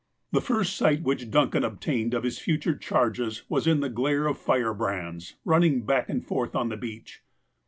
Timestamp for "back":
5.85-6.09